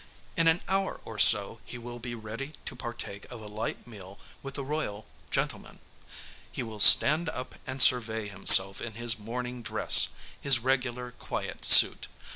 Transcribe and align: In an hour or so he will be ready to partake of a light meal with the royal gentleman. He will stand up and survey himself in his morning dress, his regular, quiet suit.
In 0.35 0.47
an 0.47 0.61
hour 0.67 0.99
or 1.05 1.19
so 1.19 1.59
he 1.63 1.77
will 1.77 1.99
be 1.99 2.15
ready 2.15 2.53
to 2.65 2.75
partake 2.75 3.25
of 3.31 3.39
a 3.39 3.45
light 3.45 3.85
meal 3.85 4.17
with 4.41 4.55
the 4.55 4.63
royal 4.63 5.05
gentleman. 5.29 5.77
He 6.51 6.63
will 6.63 6.79
stand 6.79 7.29
up 7.29 7.53
and 7.67 7.83
survey 7.83 8.27
himself 8.27 8.81
in 8.81 8.93
his 8.95 9.19
morning 9.19 9.61
dress, 9.61 10.09
his 10.41 10.57
regular, 10.57 11.11
quiet 11.11 11.65
suit. 11.65 12.07